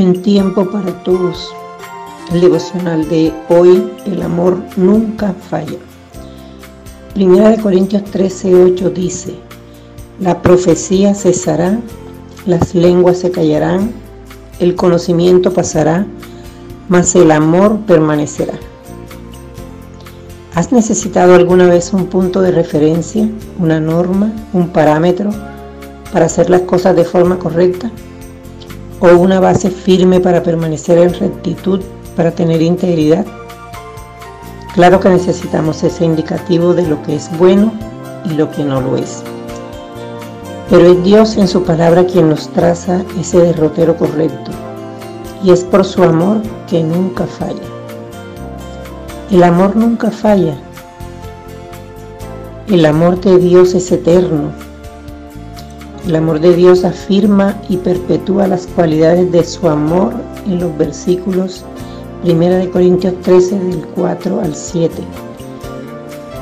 [0.00, 1.52] Buen tiempo para todos.
[2.32, 5.76] El devocional de hoy, el amor nunca falla.
[7.14, 9.34] Primera de Corintios 13, 8 dice,
[10.20, 11.80] la profecía cesará,
[12.46, 13.90] las lenguas se callarán,
[14.60, 16.06] el conocimiento pasará,
[16.88, 18.54] mas el amor permanecerá.
[20.54, 25.30] ¿Has necesitado alguna vez un punto de referencia, una norma, un parámetro
[26.12, 27.90] para hacer las cosas de forma correcta?
[29.00, 31.80] ¿O una base firme para permanecer en rectitud,
[32.16, 33.24] para tener integridad?
[34.74, 37.72] Claro que necesitamos ese indicativo de lo que es bueno
[38.24, 39.22] y lo que no lo es.
[40.68, 44.50] Pero es Dios en su palabra quien nos traza ese derrotero correcto.
[45.44, 47.54] Y es por su amor que nunca falla.
[49.30, 50.56] El amor nunca falla.
[52.66, 54.50] El amor de Dios es eterno.
[56.08, 60.14] El amor de Dios afirma y perpetúa las cualidades de su amor
[60.46, 61.66] en los versículos
[62.24, 64.94] 1 Corintios 13 del 4 al 7.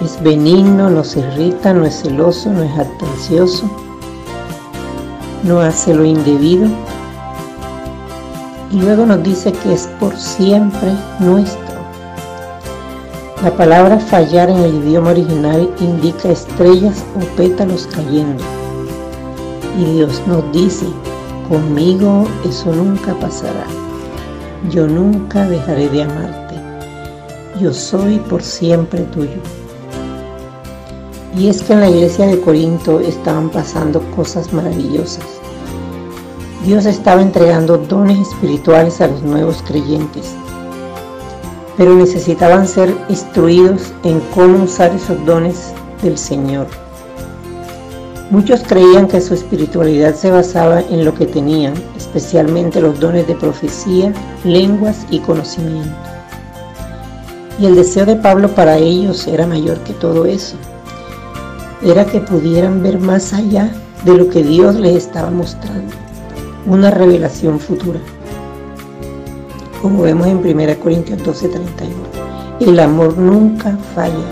[0.05, 3.69] Es benigno, no se irrita, no es celoso, no es atencioso,
[5.43, 6.69] no hace lo indebido.
[8.71, 11.75] Y luego nos dice que es por siempre nuestro.
[13.43, 18.45] La palabra fallar en el idioma original indica estrellas o pétalos cayendo.
[19.79, 20.87] Y Dios nos dice,
[21.49, 23.67] conmigo eso nunca pasará.
[24.71, 26.55] Yo nunca dejaré de amarte.
[27.61, 29.41] Yo soy por siempre tuyo.
[31.37, 35.27] Y es que en la iglesia de Corinto estaban pasando cosas maravillosas.
[36.65, 40.35] Dios estaba entregando dones espirituales a los nuevos creyentes,
[41.77, 46.67] pero necesitaban ser instruidos en cómo usar esos dones del Señor.
[48.29, 53.37] Muchos creían que su espiritualidad se basaba en lo que tenían, especialmente los dones de
[53.37, 55.95] profecía, lenguas y conocimiento.
[57.61, 60.57] Y el deseo de Pablo para ellos era mayor que todo eso.
[61.85, 63.71] Era que pudieran ver más allá
[64.05, 65.95] de lo que Dios les estaba mostrando,
[66.67, 68.01] una revelación futura.
[69.81, 71.93] Como vemos en 1 Corintios 12:31,
[72.59, 74.27] el amor nunca falla,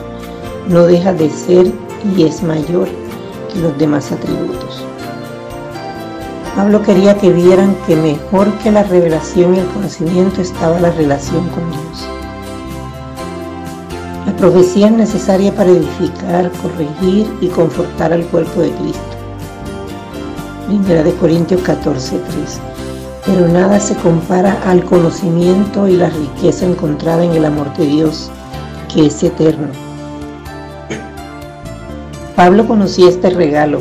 [0.69, 1.71] no deja de ser
[2.17, 2.89] y es mayor
[3.61, 4.85] los demás atributos.
[6.57, 11.49] Pablo quería que vieran que mejor que la revelación y el conocimiento estaba la relación
[11.49, 12.09] con Dios.
[14.27, 19.01] La profecía es necesaria para edificar, corregir y confortar al cuerpo de Cristo.
[20.69, 22.61] Primera de Corintios 14, 3.
[23.27, 28.31] Pero nada se compara al conocimiento y la riqueza encontrada en el amor de Dios,
[28.93, 29.84] que es eterno
[32.37, 33.79] Pablo conocía este regalo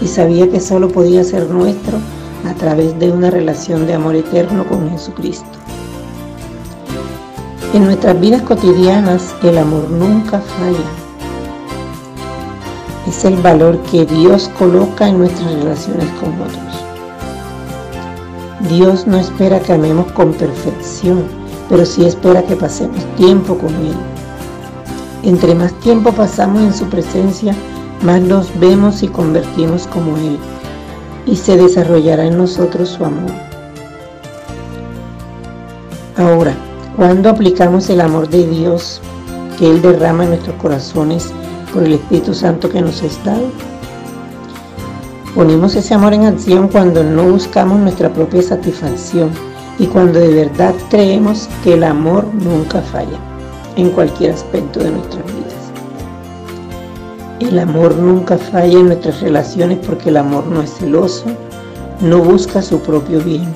[0.00, 1.98] y sabía que solo podía ser nuestro
[2.48, 5.46] a través de una relación de amor eterno con Jesucristo.
[7.74, 10.78] En nuestras vidas cotidianas el amor nunca falla.
[13.08, 16.84] Es el valor que Dios coloca en nuestras relaciones con otros.
[18.68, 21.24] Dios no espera que amemos con perfección,
[21.68, 23.96] pero sí espera que pasemos tiempo con Él.
[25.24, 27.54] Entre más tiempo pasamos en su presencia,
[28.02, 30.38] más nos vemos y convertimos como Él,
[31.26, 33.32] y se desarrollará en nosotros su amor.
[36.16, 36.54] Ahora,
[36.96, 39.00] cuando aplicamos el amor de Dios
[39.58, 41.32] que Él derrama en nuestros corazones
[41.72, 43.46] por el Espíritu Santo que nos ha dado,
[45.34, 49.30] ponemos ese amor en acción cuando no buscamos nuestra propia satisfacción
[49.78, 53.18] y cuando de verdad creemos que el amor nunca falla
[53.76, 55.57] en cualquier aspecto de nuestra vida.
[57.40, 61.26] El amor nunca falla en nuestras relaciones porque el amor no es celoso,
[62.00, 63.46] no busca su propio bien.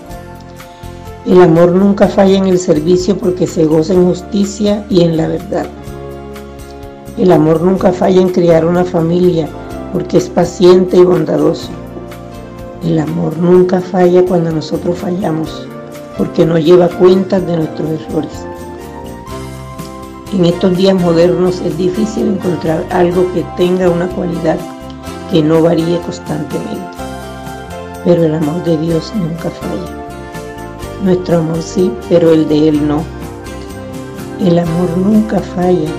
[1.26, 5.26] El amor nunca falla en el servicio porque se goza en justicia y en la
[5.26, 5.66] verdad.
[7.18, 9.48] El amor nunca falla en criar una familia
[9.92, 11.70] porque es paciente y bondadoso.
[12.84, 15.66] El amor nunca falla cuando nosotros fallamos
[16.16, 18.46] porque no lleva cuentas de nuestros errores.
[20.32, 24.58] En estos días modernos es difícil encontrar algo que tenga una cualidad
[25.30, 26.96] que no varíe constantemente.
[28.02, 30.06] Pero el amor de Dios nunca falla.
[31.04, 33.04] Nuestro amor sí, pero el de Él no.
[34.40, 35.90] El amor nunca falla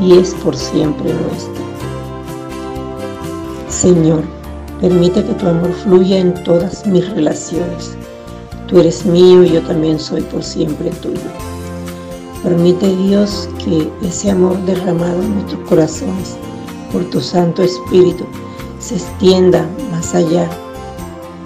[0.00, 1.62] y es por siempre nuestro.
[3.68, 4.24] Señor,
[4.80, 7.96] permite que tu amor fluya en todas mis relaciones.
[8.66, 11.20] Tú eres mío y yo también soy por siempre tuyo.
[12.42, 16.36] Permite Dios que ese amor derramado en nuestros corazones
[16.92, 18.24] por tu Santo Espíritu
[18.80, 20.50] se extienda más allá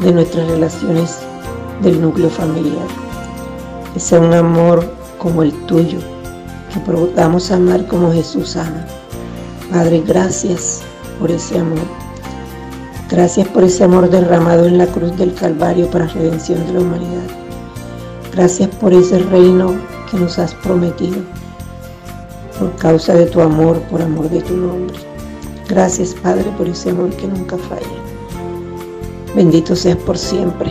[0.01, 1.19] de nuestras relaciones
[1.83, 2.87] del núcleo familiar.
[3.93, 5.99] Que sea un amor como el tuyo,
[6.73, 8.87] que podamos amar como Jesús ama.
[9.71, 10.81] Padre, gracias
[11.21, 11.87] por ese amor.
[13.11, 17.27] Gracias por ese amor derramado en la cruz del Calvario para redención de la humanidad.
[18.33, 19.75] Gracias por ese reino
[20.07, 21.19] que nos has prometido,
[22.59, 24.97] por causa de tu amor, por amor de tu nombre.
[25.69, 27.87] Gracias, Padre, por ese amor que nunca falla.
[29.35, 30.71] Bendito seas por siempre.